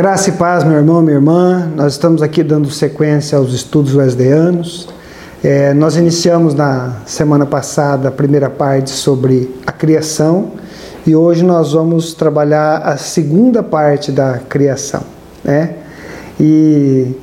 [0.00, 1.70] Graça e paz, meu irmão, minha irmã.
[1.76, 4.62] Nós estamos aqui dando sequência aos estudos wesleyano.
[5.44, 10.52] É, nós iniciamos na semana passada a primeira parte sobre a criação
[11.06, 15.02] e hoje nós vamos trabalhar a segunda parte da criação,
[15.44, 15.74] né?
[16.40, 17.14] E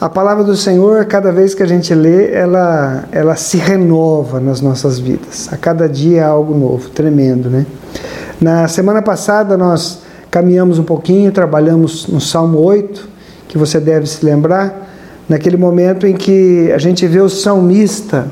[0.00, 4.62] a palavra do Senhor, cada vez que a gente lê, ela, ela se renova nas
[4.62, 5.50] nossas vidas.
[5.52, 7.66] A cada dia é algo novo, tremendo, né?
[8.40, 10.01] Na semana passada nós
[10.32, 13.06] caminhamos um pouquinho, trabalhamos no Salmo 8,
[13.48, 14.90] que você deve se lembrar,
[15.28, 18.28] naquele momento em que a gente vê o salmista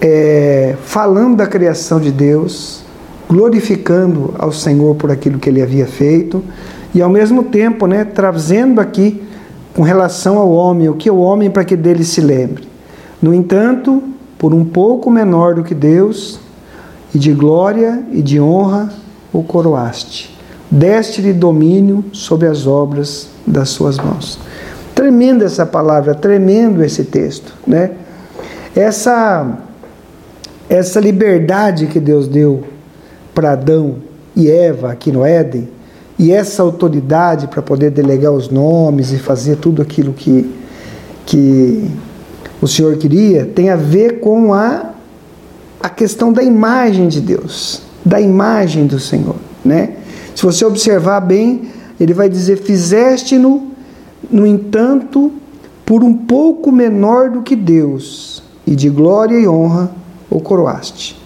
[0.00, 2.84] é, falando da criação de Deus,
[3.28, 6.44] glorificando ao Senhor por aquilo que ele havia feito,
[6.94, 9.20] e ao mesmo tempo, né, trazendo aqui
[9.74, 12.68] com relação ao homem, o que é o homem para que dele se lembre.
[13.20, 14.00] No entanto,
[14.38, 16.38] por um pouco menor do que Deus,
[17.12, 18.92] e de glória e de honra
[19.32, 20.38] o coroaste
[20.70, 24.38] deste-lhe domínio sobre as obras das suas mãos.
[24.94, 27.92] Tremenda essa palavra, tremendo esse texto, né?
[28.74, 29.58] Essa
[30.70, 32.62] essa liberdade que Deus deu
[33.34, 33.96] para Adão
[34.36, 35.68] e Eva aqui no Éden,
[36.16, 40.48] e essa autoridade para poder delegar os nomes e fazer tudo aquilo que,
[41.26, 41.90] que
[42.62, 44.90] o Senhor queria, tem a ver com a,
[45.82, 49.94] a questão da imagem de Deus, da imagem do Senhor, né?
[50.40, 51.68] Se você observar bem,
[52.00, 53.72] ele vai dizer: Fizeste-no,
[54.30, 55.30] no entanto,
[55.84, 59.90] por um pouco menor do que Deus, e de glória e honra
[60.30, 61.20] o coroaste.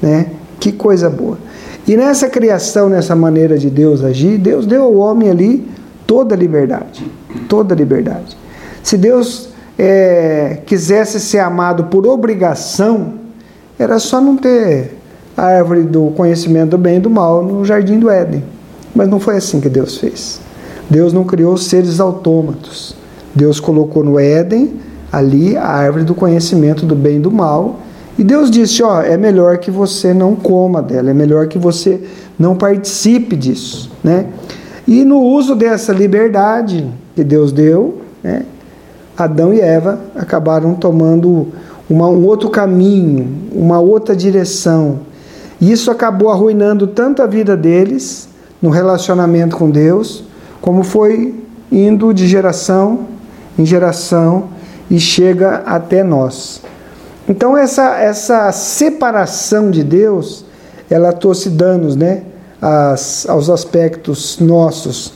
[0.00, 0.30] Né?
[0.60, 1.38] Que coisa boa.
[1.88, 5.68] E nessa criação, nessa maneira de Deus agir, Deus deu ao homem ali
[6.06, 7.04] toda a liberdade.
[7.48, 8.36] Toda a liberdade.
[8.80, 13.14] Se Deus é, quisesse ser amado por obrigação,
[13.76, 15.01] era só não ter
[15.36, 18.44] a árvore do conhecimento do bem e do mal no jardim do Éden.
[18.94, 20.40] Mas não foi assim que Deus fez.
[20.88, 22.94] Deus não criou seres autômatos.
[23.34, 24.74] Deus colocou no Éden
[25.10, 27.80] ali a árvore do conhecimento do bem e do mal.
[28.18, 32.00] E Deus disse: Ó, é melhor que você não coma dela, é melhor que você
[32.38, 34.26] não participe disso, né?
[34.86, 38.44] E no uso dessa liberdade que Deus deu, né,
[39.16, 41.48] Adão e Eva acabaram tomando
[41.88, 45.00] uma, um outro caminho, uma outra direção
[45.62, 48.28] e isso acabou arruinando tanto a vida deles
[48.60, 50.24] no relacionamento com Deus,
[50.60, 51.36] como foi
[51.70, 53.06] indo de geração
[53.56, 54.48] em geração
[54.90, 56.60] e chega até nós.
[57.28, 60.44] Então essa essa separação de Deus,
[60.90, 62.24] ela trouxe danos, né,
[62.60, 65.12] as, aos aspectos nossos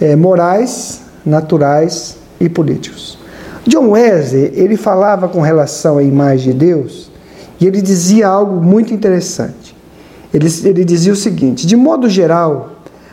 [0.00, 3.16] é, morais, naturais e políticos.
[3.64, 7.12] John Wesley ele falava com relação à imagem de Deus
[7.60, 9.73] e ele dizia algo muito interessante.
[10.34, 12.72] Ele, ele dizia o seguinte: de modo geral,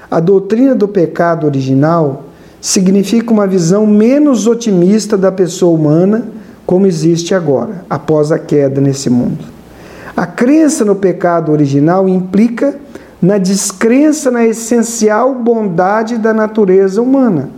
[0.09, 2.23] a doutrina do pecado original
[2.59, 6.25] significa uma visão menos otimista da pessoa humana
[6.65, 9.45] como existe agora, após a queda nesse mundo.
[10.17, 12.75] A crença no pecado original implica
[13.21, 17.49] na descrença na essencial bondade da natureza humana.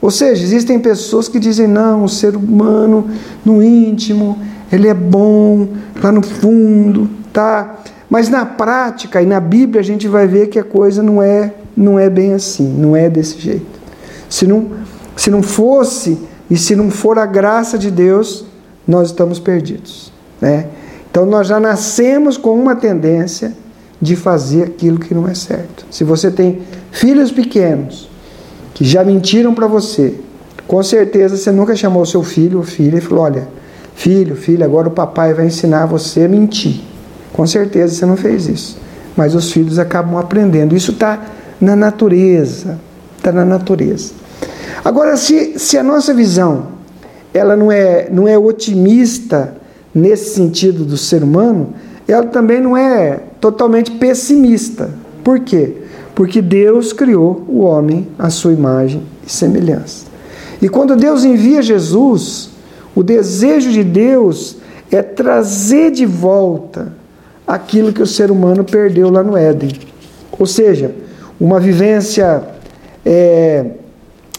[0.00, 3.08] Ou seja, existem pessoas que dizem: não, o ser humano,
[3.44, 4.38] no íntimo,
[4.72, 5.68] ele é bom,
[6.02, 7.76] lá no fundo, tá?
[8.08, 11.52] Mas na prática e na Bíblia a gente vai ver que a coisa não é,
[11.76, 13.80] não é bem assim, não é desse jeito.
[14.28, 14.70] Se não,
[15.16, 16.18] se não fosse
[16.48, 18.44] e se não for a graça de Deus,
[18.86, 20.12] nós estamos perdidos.
[20.40, 20.66] Né?
[21.10, 23.52] Então nós já nascemos com uma tendência
[24.00, 25.86] de fazer aquilo que não é certo.
[25.90, 26.62] Se você tem
[26.92, 28.08] filhos pequenos
[28.74, 30.14] que já mentiram para você,
[30.66, 33.48] com certeza você nunca chamou seu filho ou filha e falou: olha,
[33.94, 36.80] filho, filha, agora o papai vai ensinar você a mentir.
[37.32, 38.78] Com certeza você não fez isso.
[39.16, 40.76] Mas os filhos acabam aprendendo.
[40.76, 41.22] Isso está
[41.60, 42.78] na natureza.
[43.16, 44.12] Está na natureza.
[44.84, 46.76] Agora, se, se a nossa visão
[47.32, 49.54] ela não é, não é otimista
[49.94, 51.74] nesse sentido do ser humano,
[52.08, 54.90] ela também não é totalmente pessimista.
[55.22, 55.74] Por quê?
[56.14, 60.06] Porque Deus criou o homem à sua imagem e semelhança.
[60.62, 62.50] E quando Deus envia Jesus,
[62.94, 64.56] o desejo de Deus
[64.90, 66.92] é trazer de volta
[67.46, 69.70] aquilo que o ser humano perdeu lá no Éden.
[70.38, 70.94] Ou seja,
[71.38, 72.42] uma vivência
[73.04, 73.66] é,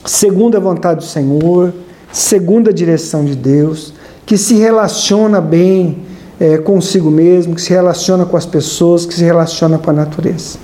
[0.05, 1.73] segundo a vontade do Senhor,
[2.11, 3.93] segundo a direção de Deus,
[4.25, 5.99] que se relaciona bem
[6.39, 10.57] é, consigo mesmo, que se relaciona com as pessoas, que se relaciona com a natureza.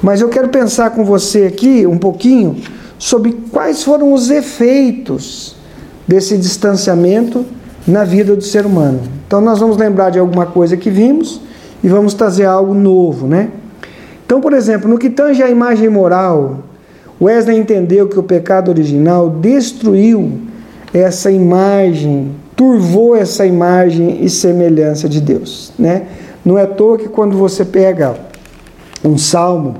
[0.00, 2.56] Mas eu quero pensar com você aqui um pouquinho
[2.98, 5.56] sobre quais foram os efeitos
[6.06, 7.44] desse distanciamento
[7.86, 9.00] na vida do ser humano.
[9.26, 11.40] Então nós vamos lembrar de alguma coisa que vimos
[11.82, 13.50] e vamos trazer algo novo, né?
[14.24, 16.60] Então, por exemplo, no que tange à imagem moral,
[17.20, 20.40] Wesley entendeu que o pecado original destruiu
[20.94, 26.06] essa imagem, turvou essa imagem e semelhança de Deus, né?
[26.44, 28.14] Não é à toa que quando você pega
[29.04, 29.76] um salmo,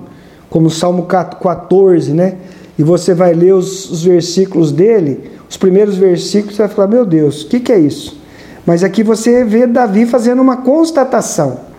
[0.50, 2.34] como o Salmo 14, né?
[2.78, 7.04] E você vai ler os, os versículos dele, os primeiros versículos, você vai falar: Meu
[7.04, 8.20] Deus, o que, que é isso?
[8.66, 11.71] Mas aqui você vê Davi fazendo uma constatação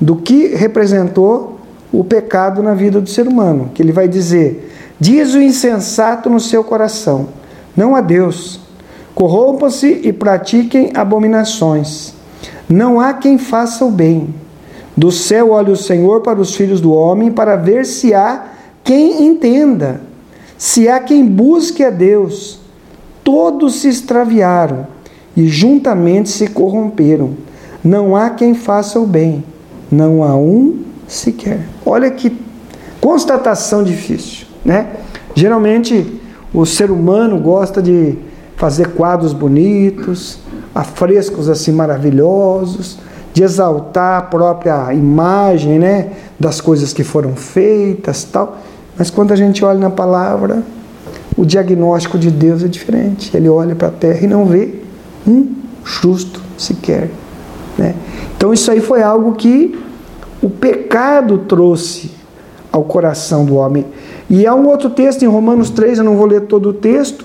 [0.00, 1.58] do que representou
[1.92, 3.70] o pecado na vida do ser humano.
[3.74, 7.28] Que ele vai dizer: Diz o insensato no seu coração:
[7.76, 8.60] Não há Deus.
[9.14, 12.14] Corrompam-se e pratiquem abominações.
[12.68, 14.34] Não há quem faça o bem.
[14.96, 18.44] Do céu olha o Senhor para os filhos do homem, para ver se há
[18.82, 20.00] quem entenda,
[20.56, 22.60] se há quem busque a Deus.
[23.22, 24.86] Todos se extraviaram
[25.36, 27.32] e juntamente se corromperam.
[27.84, 29.44] Não há quem faça o bem,
[29.90, 31.60] não há um sequer.
[31.84, 32.36] Olha que
[33.00, 34.88] constatação difícil, né?
[35.34, 36.20] Geralmente
[36.52, 38.16] o ser humano gosta de
[38.56, 40.38] fazer quadros bonitos,
[40.74, 42.98] afrescos assim maravilhosos,
[43.32, 48.56] de exaltar a própria imagem, né, das coisas que foram feitas, tal.
[48.96, 50.62] Mas quando a gente olha na palavra,
[51.36, 53.36] o diagnóstico de Deus é diferente.
[53.36, 54.76] Ele olha para a terra e não vê
[55.28, 55.52] um
[55.84, 57.10] justo sequer.
[57.76, 57.94] Né?
[58.36, 59.78] Então isso aí foi algo que
[60.42, 62.10] o pecado trouxe
[62.72, 63.86] ao coração do homem.
[64.28, 67.24] E há um outro texto em Romanos 3, eu não vou ler todo o texto,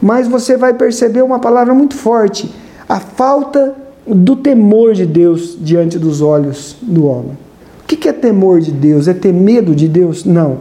[0.00, 2.50] mas você vai perceber uma palavra muito forte:
[2.88, 3.74] a falta
[4.06, 7.38] do temor de Deus diante dos olhos do homem.
[7.82, 9.08] O que é temor de Deus?
[9.08, 10.24] É ter medo de Deus?
[10.24, 10.58] Não.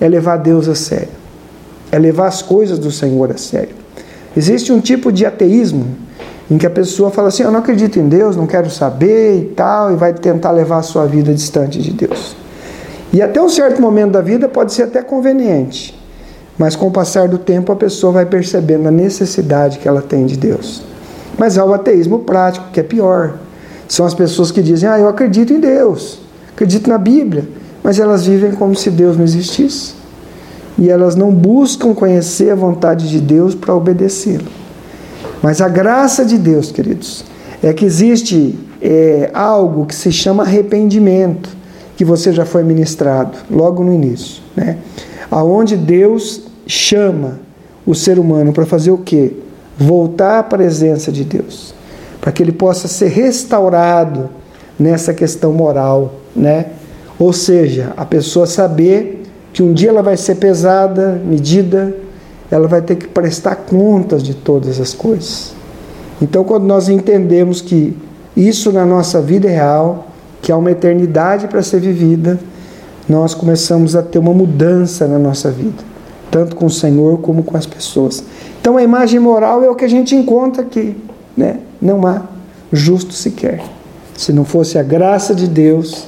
[0.00, 1.08] É levar Deus a sério.
[1.90, 3.74] É levar as coisas do Senhor a sério.
[4.36, 5.86] Existe um tipo de ateísmo
[6.50, 9.44] em que a pessoa fala assim: Eu não acredito em Deus, não quero saber e
[9.46, 12.36] tal, e vai tentar levar a sua vida distante de Deus.
[13.12, 15.98] E até um certo momento da vida pode ser até conveniente,
[16.58, 20.26] mas com o passar do tempo a pessoa vai percebendo a necessidade que ela tem
[20.26, 20.82] de Deus.
[21.38, 23.34] Mas há o ateísmo prático, que é pior.
[23.86, 26.20] São as pessoas que dizem: Ah, eu acredito em Deus,
[26.52, 27.48] acredito na Bíblia,
[27.82, 29.94] mas elas vivem como se Deus não existisse.
[30.78, 34.46] E elas não buscam conhecer a vontade de Deus para obedecê-lo.
[35.42, 37.24] Mas a graça de Deus, queridos,
[37.62, 41.56] é que existe é, algo que se chama arrependimento,
[41.96, 44.78] que você já foi ministrado logo no início, né?
[45.30, 47.40] Aonde Deus chama
[47.84, 49.32] o ser humano para fazer o quê?
[49.76, 51.74] Voltar à presença de Deus,
[52.20, 54.30] para que ele possa ser restaurado
[54.78, 56.66] nessa questão moral, né?
[57.18, 61.94] Ou seja, a pessoa saber que um dia ela vai ser pesada, medida,
[62.50, 65.52] ela vai ter que prestar contas de todas as coisas.
[66.20, 67.96] Então, quando nós entendemos que
[68.36, 70.06] isso na nossa vida é real,
[70.40, 72.38] que há uma eternidade para ser vivida,
[73.08, 75.82] nós começamos a ter uma mudança na nossa vida,
[76.30, 78.22] tanto com o Senhor como com as pessoas.
[78.60, 80.96] Então, a imagem moral é o que a gente encontra aqui,
[81.36, 81.60] né?
[81.80, 82.22] Não há
[82.72, 83.62] justo sequer.
[84.16, 86.06] Se não fosse a graça de Deus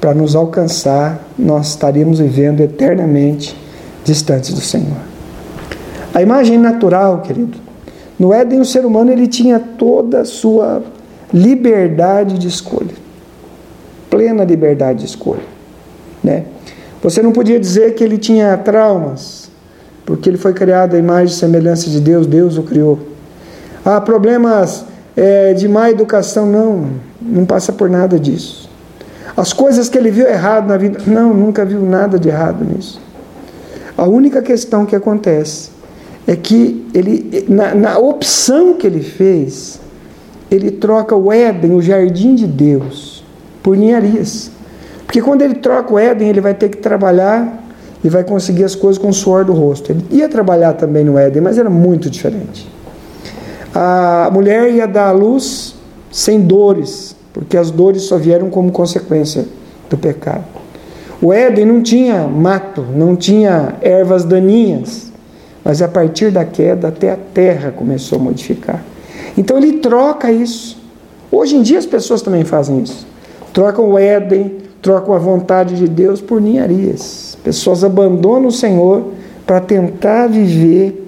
[0.00, 3.56] para nos alcançar, nós estaríamos vivendo eternamente
[4.04, 5.17] distantes do Senhor.
[6.14, 7.58] A imagem natural, querido.
[8.18, 10.82] No Éden, o ser humano ele tinha toda a sua
[11.32, 12.94] liberdade de escolha.
[14.10, 15.42] Plena liberdade de escolha.
[16.22, 16.44] Né?
[17.02, 19.50] Você não podia dizer que ele tinha traumas,
[20.04, 22.98] porque ele foi criado à imagem e semelhança de Deus, Deus o criou.
[23.84, 24.84] Há problemas
[25.16, 26.90] é, de má educação, não,
[27.20, 28.68] não passa por nada disso.
[29.36, 33.00] As coisas que ele viu errado na vida, não, nunca viu nada de errado nisso.
[33.96, 35.77] A única questão que acontece
[36.28, 39.80] é que ele, na, na opção que ele fez,
[40.50, 43.24] ele troca o Éden, o jardim de Deus,
[43.62, 44.50] por ninharias.
[45.06, 47.64] Porque quando ele troca o Éden, ele vai ter que trabalhar
[48.04, 49.90] e vai conseguir as coisas com o suor do rosto.
[49.90, 52.70] Ele ia trabalhar também no Éden, mas era muito diferente.
[53.74, 55.76] A mulher ia dar à luz
[56.12, 59.46] sem dores, porque as dores só vieram como consequência
[59.88, 60.44] do pecado.
[61.22, 65.07] O Éden não tinha mato, não tinha ervas daninhas.
[65.68, 68.82] Mas a partir da queda, até a terra começou a modificar.
[69.36, 70.80] Então ele troca isso.
[71.30, 73.06] Hoje em dia as pessoas também fazem isso.
[73.52, 77.36] Trocam o Éden, trocam a vontade de Deus por ninharias.
[77.44, 79.08] Pessoas abandonam o Senhor
[79.46, 81.06] para tentar viver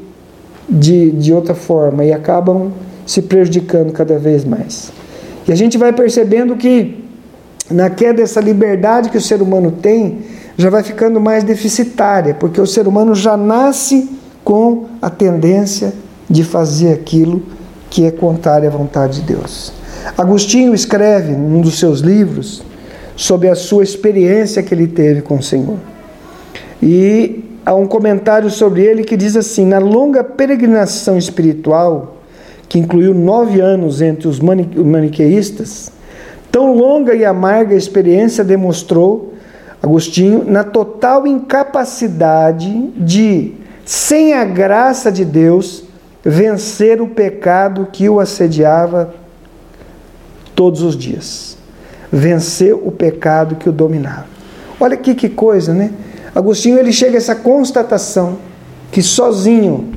[0.69, 2.71] de, de outra forma e acabam
[3.07, 4.93] se prejudicando cada vez mais.
[5.49, 7.03] E a gente vai percebendo que
[7.71, 10.19] na queda essa liberdade que o ser humano tem
[10.59, 15.93] já vai ficando mais deficitária, porque o ser humano já nasce com a tendência
[16.29, 17.43] de fazer aquilo
[17.89, 19.73] que é contrário à vontade de Deus.
[20.17, 22.63] Agostinho escreve num dos seus livros
[23.17, 25.77] sobre a sua experiência que ele teve com o Senhor.
[26.83, 32.17] E há um comentário sobre ele que diz assim: na longa peregrinação espiritual,
[32.69, 35.93] que incluiu nove anos entre os maniqueístas,
[36.51, 39.31] tão longa e amarga experiência demonstrou
[39.83, 43.55] Agostinho na total incapacidade de,
[43.91, 45.83] sem a graça de Deus,
[46.25, 49.13] vencer o pecado que o assediava
[50.55, 51.57] todos os dias.
[52.13, 54.27] Vencer o pecado que o dominava.
[54.79, 55.91] Olha aqui que coisa, né?
[56.33, 58.39] Agostinho ele chega a essa constatação
[58.93, 59.91] que sozinho,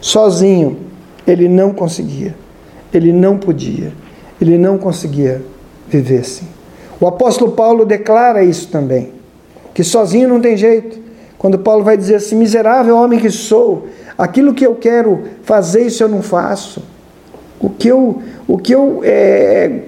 [0.00, 0.78] sozinho,
[1.26, 2.32] ele não conseguia,
[2.94, 3.92] ele não podia,
[4.40, 5.44] ele não conseguia
[5.88, 6.46] viver assim.
[7.00, 9.10] O apóstolo Paulo declara isso também,
[9.74, 11.05] que sozinho não tem jeito.
[11.46, 13.86] Quando Paulo vai dizer assim: miserável homem que sou,
[14.18, 16.82] aquilo que eu quero fazer, isso eu não faço.
[17.60, 19.82] O que eu, o que eu é,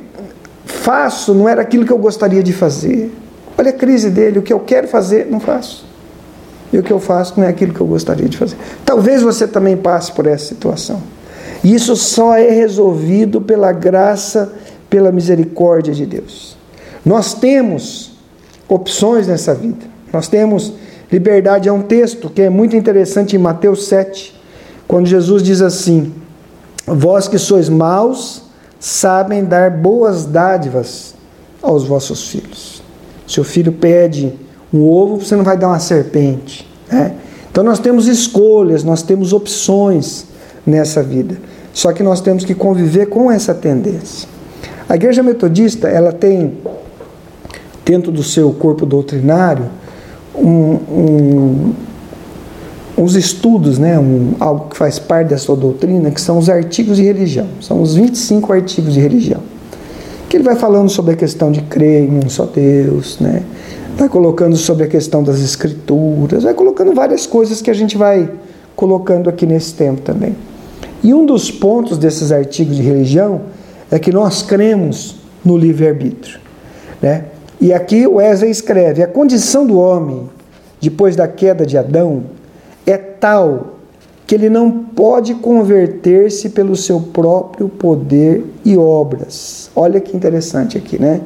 [0.65, 3.13] faço não era aquilo que eu gostaria de fazer.
[3.59, 5.85] Olha a crise dele, o que eu quero fazer, não faço.
[6.73, 8.57] E o que eu faço não é aquilo que eu gostaria de fazer.
[8.85, 11.03] Talvez você também passe por essa situação.
[11.65, 14.53] E isso só é resolvido pela graça,
[14.89, 16.57] pela misericórdia de Deus.
[17.05, 18.13] Nós temos
[18.69, 19.85] opções nessa vida.
[20.13, 20.73] Nós temos
[21.11, 21.69] liberdade.
[21.69, 24.35] É um texto que é muito interessante em Mateus 7,
[24.87, 26.13] quando Jesus diz assim:
[26.87, 28.43] Vós que sois maus,
[28.79, 31.15] sabem dar boas dádivas
[31.63, 32.83] aos vossos filhos.
[33.27, 34.35] Seu filho pede
[34.73, 36.69] um ovo, você não vai dar uma serpente.
[36.91, 37.15] Né?
[37.51, 40.27] Então nós temos escolhas, nós temos opções
[40.67, 41.39] nessa vida.
[41.73, 44.29] Só que nós temos que conviver com essa tendência.
[44.89, 46.59] A igreja metodista, ela tem
[47.85, 49.67] dentro do seu corpo doutrinário
[50.39, 51.73] um, um,
[52.97, 56.97] uns estudos, né, um, algo que faz parte da sua doutrina, que são os artigos
[56.97, 57.47] de religião.
[57.61, 59.41] São os 25 artigos de religião
[60.29, 63.43] que ele vai falando sobre a questão de crer em um só Deus, né?
[63.97, 68.31] vai colocando sobre a questão das escrituras, vai colocando várias coisas que a gente vai
[68.77, 70.37] colocando aqui nesse tempo também.
[71.03, 73.41] E um dos pontos desses artigos de religião
[73.91, 76.39] é que nós cremos no livre-arbítrio.
[77.01, 77.25] Né?
[77.61, 80.29] E aqui Wesley escreve: a condição do homem,
[80.81, 82.25] depois da queda de Adão,
[82.87, 83.79] é tal
[84.27, 89.71] que ele não pode converter-se pelo seu próprio poder e obras.
[89.75, 91.23] Olha que interessante aqui, né?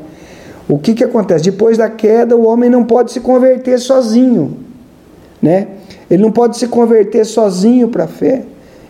[0.69, 1.45] O que, que acontece?
[1.45, 4.57] Depois da queda, o homem não pode se converter sozinho,
[5.43, 5.67] né?
[6.09, 8.45] Ele não pode se converter sozinho para a fé.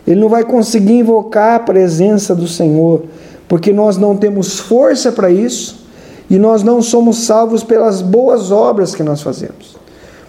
[0.05, 3.03] Ele não vai conseguir invocar a presença do Senhor,
[3.47, 5.82] porque nós não temos força para isso
[6.29, 9.77] e nós não somos salvos pelas boas obras que nós fazemos.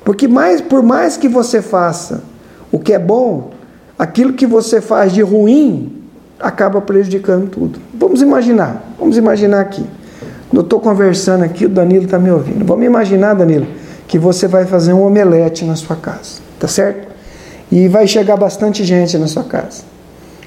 [0.05, 2.23] Porque mais, por mais que você faça
[2.71, 3.51] o que é bom,
[3.99, 6.03] aquilo que você faz de ruim
[6.39, 7.79] acaba prejudicando tudo.
[7.95, 9.85] Vamos imaginar, vamos imaginar aqui.
[10.53, 12.65] Eu estou conversando aqui, o Danilo está me ouvindo.
[12.65, 13.67] Vamos imaginar, Danilo,
[14.07, 17.09] que você vai fazer um omelete na sua casa, tá certo?
[17.73, 19.83] E vai chegar bastante gente na sua casa.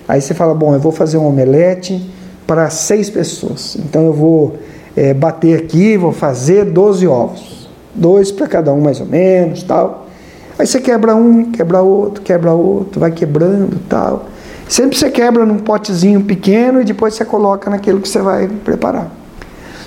[0.07, 2.09] Aí você fala, bom, eu vou fazer um omelete
[2.45, 3.75] para seis pessoas.
[3.75, 4.57] Então eu vou
[4.97, 7.69] é, bater aqui, vou fazer 12 ovos.
[7.93, 10.07] Dois para cada um mais ou menos, tal.
[10.57, 14.25] Aí você quebra um, quebra outro, quebra outro, vai quebrando tal.
[14.67, 19.11] Sempre você quebra num potezinho pequeno e depois você coloca naquilo que você vai preparar.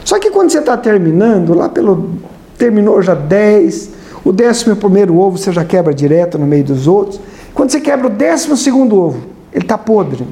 [0.05, 2.11] Só que quando você está terminando, lá pelo.
[2.57, 3.91] Terminou já 10,
[4.23, 7.19] o décimo primeiro ovo você já quebra direto no meio dos outros.
[7.53, 10.27] Quando você quebra o décimo segundo ovo, ele está podre.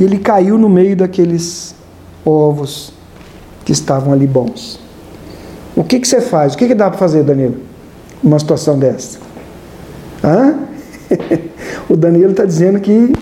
[0.00, 1.74] E ele caiu no meio daqueles
[2.24, 2.92] ovos
[3.64, 4.80] que estavam ali bons.
[5.74, 6.54] O que, que você faz?
[6.54, 7.56] O que, que dá para fazer, Danilo?
[8.22, 9.18] Numa situação dessa?
[10.22, 10.54] Hã?
[11.88, 13.12] o Danilo está dizendo que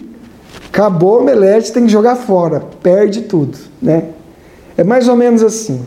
[0.69, 4.05] acabou o omelete, tem que jogar fora, perde tudo, né?
[4.77, 5.83] É mais ou menos assim.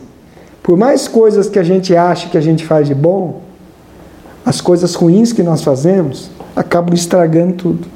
[0.62, 3.42] Por mais coisas que a gente acha que a gente faz de bom,
[4.44, 7.88] as coisas ruins que nós fazemos acabam estragando tudo.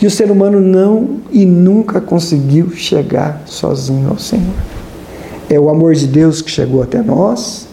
[0.00, 4.75] E o ser humano não e nunca conseguiu chegar sozinho ao Senhor.
[5.48, 7.66] É o amor de Deus que chegou até nós,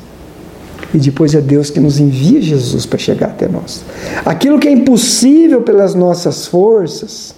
[0.94, 3.84] e depois é Deus que nos envia Jesus para chegar até nós.
[4.24, 7.34] Aquilo que é impossível pelas nossas forças,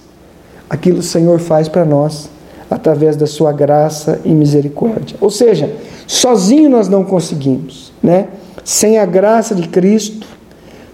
[0.68, 2.28] aquilo o Senhor faz para nós
[2.70, 5.16] através da sua graça e misericórdia.
[5.20, 5.72] Ou seja,
[6.06, 8.28] sozinho nós não conseguimos, né?
[8.64, 10.26] Sem a graça de Cristo,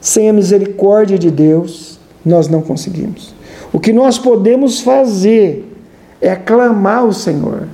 [0.01, 3.35] sem a misericórdia de Deus, nós não conseguimos.
[3.73, 5.69] O que nós podemos fazer
[6.21, 7.67] é clamar o Senhor,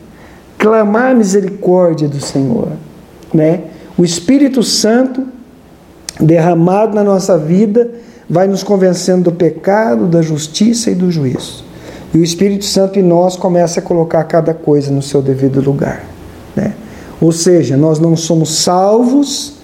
[0.58, 2.72] clamar a misericórdia do Senhor,
[3.32, 3.62] né?
[3.96, 5.26] O Espírito Santo
[6.20, 7.90] derramado na nossa vida
[8.28, 11.64] vai nos convencendo do pecado, da justiça e do juízo.
[12.12, 16.04] E o Espírito Santo em nós começa a colocar cada coisa no seu devido lugar.
[16.54, 16.74] Né?
[17.20, 19.54] Ou seja, nós não somos salvos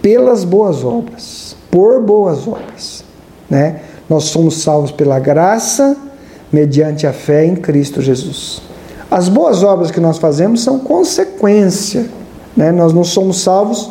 [0.00, 3.04] pelas boas obras, por boas obras.
[3.50, 3.80] né?
[4.08, 5.96] Nós somos salvos pela graça,
[6.52, 8.62] mediante a fé em Cristo Jesus.
[9.10, 12.06] As boas obras que nós fazemos são consequência,
[12.56, 12.70] né?
[12.70, 13.90] Nós não somos salvos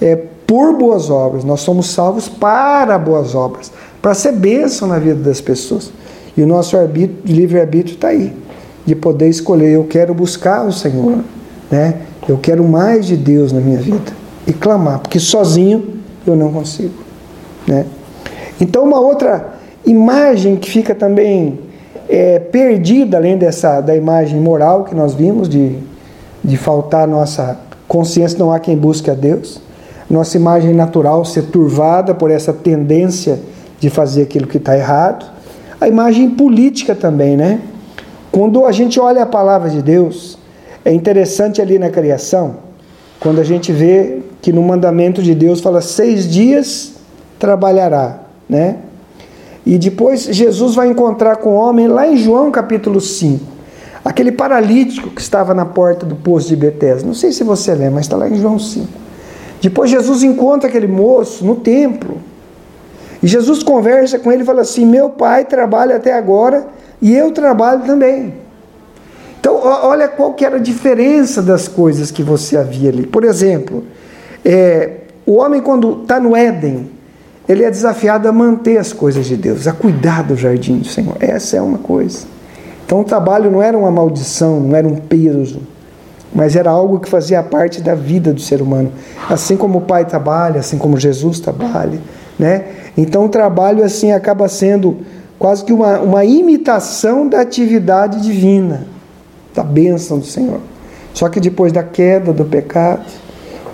[0.00, 0.16] é,
[0.46, 5.40] por boas obras, nós somos salvos para boas obras, para ser bênção na vida das
[5.40, 5.90] pessoas.
[6.36, 6.76] E o nosso
[7.24, 8.32] livre-arbítrio está aí,
[8.86, 9.70] de poder escolher.
[9.70, 11.18] Eu quero buscar o Senhor,
[11.70, 11.94] né?
[12.28, 14.12] eu quero mais de Deus na minha vida
[14.46, 16.94] e clamar, porque sozinho eu não consigo.
[17.66, 17.86] Né?
[18.60, 19.54] Então, uma outra
[19.84, 21.58] imagem que fica também
[22.12, 25.78] é, perdida, além dessa da imagem moral que nós vimos, de,
[26.44, 29.62] de faltar nossa consciência, não há quem busque a Deus,
[30.10, 33.40] nossa imagem natural ser turvada por essa tendência
[33.80, 35.24] de fazer aquilo que está errado,
[35.80, 37.60] a imagem política também, né?
[38.30, 40.38] Quando a gente olha a palavra de Deus,
[40.84, 42.56] é interessante ali na criação,
[43.20, 46.92] quando a gente vê que no mandamento de Deus fala seis dias
[47.38, 48.76] trabalhará, né?
[49.64, 53.44] E depois Jesus vai encontrar com o homem lá em João capítulo 5.
[54.04, 57.06] Aquele paralítico que estava na porta do poço de Betesda.
[57.06, 58.88] Não sei se você lembra, mas está lá em João 5.
[59.60, 62.18] Depois Jesus encontra aquele moço no templo.
[63.22, 66.66] E Jesus conversa com ele e fala assim: Meu pai trabalha até agora
[67.00, 68.34] e eu trabalho também.
[69.38, 73.06] Então, olha qual que era a diferença das coisas que você havia ali.
[73.06, 73.84] Por exemplo,
[74.44, 76.90] é, o homem, quando está no Éden,
[77.52, 81.16] ele é desafiado a manter as coisas de Deus, a cuidar do jardim do Senhor.
[81.20, 82.26] Essa é uma coisa.
[82.84, 85.60] Então o trabalho não era uma maldição, não era um peso,
[86.34, 88.90] mas era algo que fazia parte da vida do ser humano.
[89.28, 91.98] Assim como o Pai trabalha, assim como Jesus trabalha,
[92.38, 92.64] né?
[92.96, 94.98] Então o trabalho assim acaba sendo
[95.38, 98.86] quase que uma, uma imitação da atividade divina,
[99.54, 100.60] da bênção do Senhor.
[101.14, 103.04] Só que depois da queda, do pecado,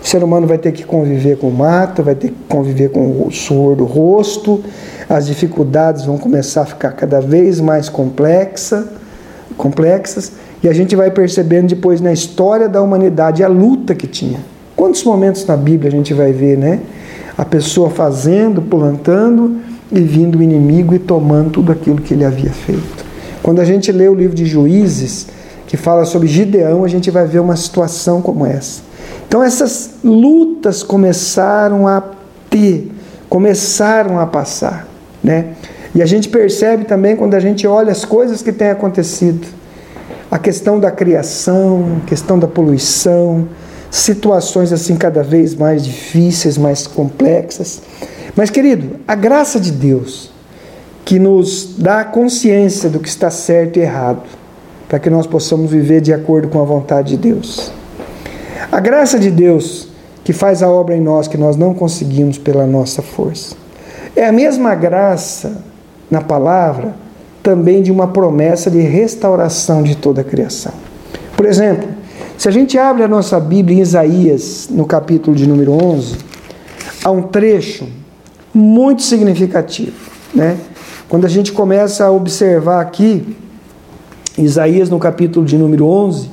[0.09, 3.31] ser humano vai ter que conviver com o mato, vai ter que conviver com o
[3.31, 4.63] suor do rosto,
[5.09, 8.89] as dificuldades vão começar a ficar cada vez mais complexa,
[9.57, 10.33] complexas,
[10.63, 14.41] e a gente vai percebendo depois na história da humanidade a luta que tinha.
[14.75, 16.81] Quantos momentos na Bíblia a gente vai ver, né?
[17.37, 19.57] A pessoa fazendo, plantando
[19.93, 23.05] e vindo o inimigo e tomando tudo aquilo que ele havia feito.
[23.43, 25.27] Quando a gente lê o livro de Juízes,
[25.67, 28.88] que fala sobre Gideão, a gente vai ver uma situação como essa.
[29.29, 32.03] Então essas lutas começaram a
[32.49, 32.91] ter,
[33.29, 34.89] começaram a passar,
[35.23, 35.53] né?
[35.95, 39.47] E a gente percebe também quando a gente olha as coisas que têm acontecido,
[40.31, 43.49] a questão da criação, questão da poluição,
[43.91, 47.83] situações assim cada vez mais difíceis, mais complexas.
[48.35, 50.31] Mas querido, a graça de Deus
[51.05, 54.23] que nos dá consciência do que está certo e errado,
[54.89, 57.73] para que nós possamos viver de acordo com a vontade de Deus.
[58.71, 59.89] A graça de Deus
[60.29, 63.57] que faz a obra em nós que nós não conseguimos pela nossa força.
[64.15, 65.63] É a mesma graça
[66.11, 66.95] na palavra
[67.43, 70.73] também de uma promessa de restauração de toda a criação.
[71.35, 71.89] Por exemplo,
[72.37, 76.17] se a gente abre a nossa Bíblia em Isaías, no capítulo de número 11,
[77.03, 77.89] há um trecho
[78.53, 79.97] muito significativo,
[80.35, 80.59] né?
[81.09, 83.35] Quando a gente começa a observar aqui,
[84.37, 86.29] Isaías no capítulo de número 11,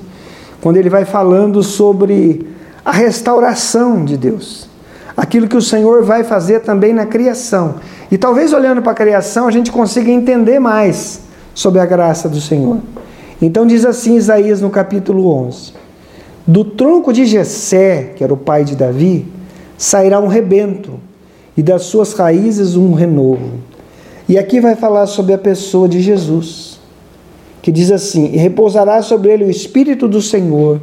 [0.65, 2.43] quando ele vai falando sobre
[2.83, 4.67] a restauração de Deus,
[5.15, 7.75] aquilo que o Senhor vai fazer também na criação.
[8.09, 11.21] E talvez olhando para a criação a gente consiga entender mais
[11.53, 12.79] sobre a graça do Senhor.
[13.39, 15.73] Então diz assim Isaías no capítulo 11:
[16.47, 19.31] Do tronco de Jessé, que era o pai de Davi,
[19.77, 20.99] sairá um rebento,
[21.55, 23.59] e das suas raízes um renovo.
[24.27, 26.74] E aqui vai falar sobre a pessoa de Jesus
[27.65, 30.79] que diz assim: E repousará sobre ele o Espírito do Senhor,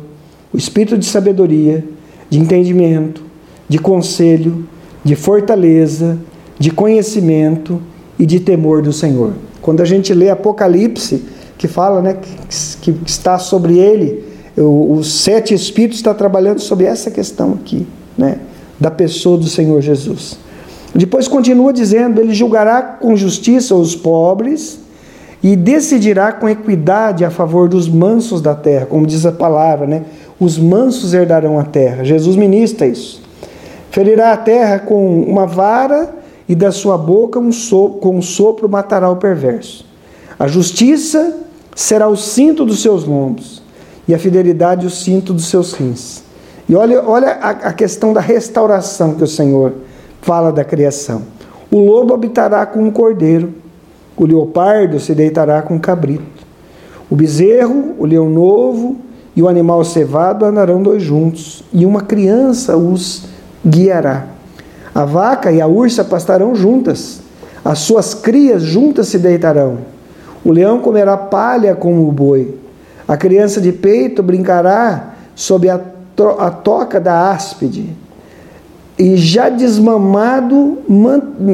[0.53, 1.85] o Espírito de sabedoria,
[2.29, 3.23] de entendimento,
[3.69, 4.67] de conselho,
[5.05, 6.19] de fortaleza,
[6.59, 7.81] de conhecimento
[8.19, 9.33] e de temor do Senhor.
[9.61, 11.23] Quando a gente lê Apocalipse,
[11.57, 12.17] que fala né,
[12.51, 14.25] que, que está sobre ele,
[14.57, 17.87] os sete Espíritos está trabalhando sobre essa questão aqui,
[18.19, 18.41] né,
[18.81, 20.37] da pessoa do Senhor Jesus.
[20.93, 24.82] Depois continua dizendo: Ele julgará com justiça os pobres
[25.43, 30.05] e decidirá com equidade a favor dos mansos da terra, como diz a palavra, né?
[30.39, 32.05] Os mansos herdarão a terra.
[32.05, 33.21] Jesus ministra isso.
[33.91, 36.15] Ferirá a terra com uma vara
[36.49, 39.85] e da sua boca um sopro, com um sopro matará o perverso.
[40.39, 41.37] A justiça
[41.75, 43.63] será o cinto dos seus lombos
[44.07, 46.23] e a fidelidade o cinto dos seus rins.
[46.69, 49.73] E olha, olha a, a questão da restauração que o Senhor
[50.21, 51.23] fala da criação.
[51.71, 53.62] O lobo habitará com o cordeiro
[54.17, 56.43] o leopardo se deitará com o cabrito.
[57.11, 58.97] O bezerro, o leão novo
[59.35, 63.25] e o animal cevado andarão dois juntos, e uma criança os
[63.67, 64.27] guiará.
[64.95, 67.21] A vaca e a ursa pastarão juntas,
[67.65, 69.79] as suas crias juntas se deitarão.
[70.45, 72.57] O leão comerá palha como o boi.
[73.07, 75.81] A criança de peito brincará sob a,
[76.39, 77.89] a toca da áspide.
[78.99, 80.79] E já desmamado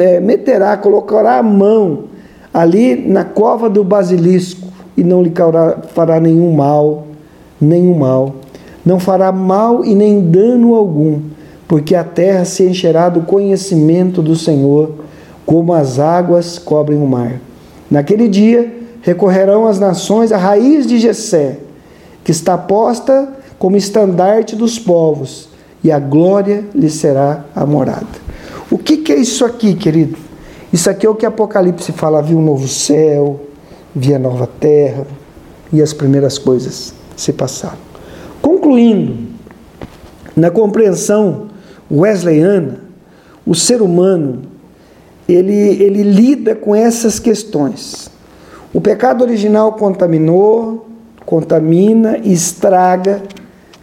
[0.01, 2.05] é, meterá, colocará a mão
[2.53, 5.33] ali na cova do basilisco e não lhe
[5.95, 7.07] fará nenhum mal,
[7.61, 8.35] nenhum mal.
[8.85, 11.21] Não fará mal e nem dano algum,
[11.67, 14.93] porque a terra se encherá do conhecimento do Senhor,
[15.45, 17.41] como as águas cobrem o mar.
[17.91, 21.59] Naquele dia recorrerão as nações à raiz de Jessé,
[22.25, 25.49] que está posta como estandarte dos povos,
[25.83, 28.07] e a glória lhe será a morada.
[28.71, 30.28] O que, que é isso aqui, querido?
[30.73, 33.41] Isso aqui é o que Apocalipse fala: viu um novo céu,
[33.95, 35.07] via nova terra,
[35.73, 37.79] e as primeiras coisas se passaram.
[38.41, 39.17] Concluindo,
[40.37, 41.49] na compreensão
[41.91, 42.81] wesleyana,
[43.47, 44.43] o ser humano
[45.29, 48.11] ele, ele lida com essas questões.
[48.73, 50.87] O pecado original contaminou,
[51.27, 53.23] contamina, estraga,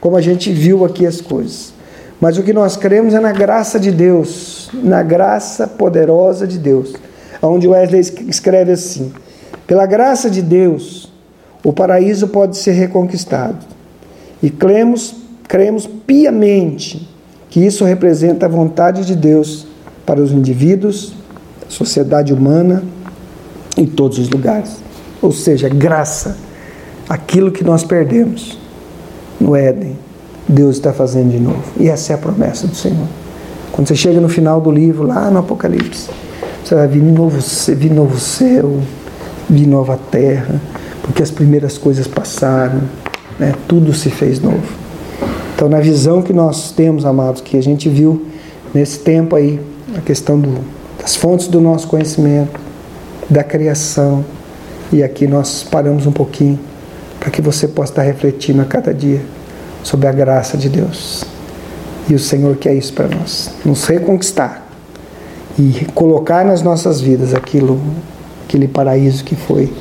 [0.02, 1.75] como a gente viu aqui as coisas.
[2.20, 6.94] Mas o que nós cremos é na graça de Deus, na graça poderosa de Deus.
[7.42, 9.12] Onde Wesley escreve assim:
[9.68, 11.12] pela graça de Deus,
[11.64, 13.66] o paraíso pode ser reconquistado.
[14.42, 15.16] E cremos,
[15.48, 17.10] cremos piamente
[17.50, 19.66] que isso representa a vontade de Deus
[20.06, 21.14] para os indivíduos,
[21.68, 22.84] sociedade humana,
[23.78, 24.78] em todos os lugares.
[25.22, 26.38] Ou seja, graça,
[27.10, 28.58] aquilo que nós perdemos
[29.40, 29.98] no Éden,
[30.48, 31.64] Deus está fazendo de novo.
[31.78, 33.08] E essa é a promessa do Senhor.
[33.72, 36.10] Quando você chega no final do livro, lá no Apocalipse,
[36.64, 37.38] você vai vir novo,
[37.76, 38.80] vir novo céu,
[39.50, 40.62] vir nova terra,
[41.02, 42.82] porque as primeiras coisas passaram,
[43.40, 43.54] né?
[43.68, 44.64] tudo se fez novo.
[45.56, 48.26] Então, na visão que nós temos, amados, que a gente viu
[48.74, 49.60] nesse tempo aí,
[49.98, 50.60] a questão do,
[51.02, 52.60] das fontes do nosso conhecimento,
[53.30, 54.24] da criação,
[54.92, 56.60] e aqui nós paramos um pouquinho
[57.20, 59.22] para que você possa estar refletindo a cada dia
[59.86, 61.24] sobre a graça de Deus.
[62.10, 64.68] E o Senhor quer isso para nós, nos reconquistar
[65.58, 67.80] e colocar nas nossas vidas aquilo,
[68.46, 69.72] aquele paraíso que foi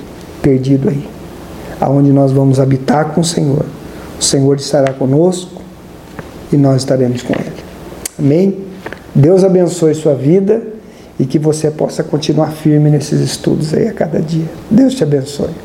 [0.43, 1.09] perdido aí,
[1.81, 3.65] aonde nós vamos habitar com o Senhor.
[4.21, 5.63] O Senhor estará conosco
[6.53, 7.65] e nós estaremos com Ele.
[8.19, 8.59] Amém?
[9.15, 10.63] Deus abençoe sua vida
[11.19, 14.47] e que você possa continuar firme nesses estudos aí a cada dia.
[14.71, 15.64] Deus te abençoe.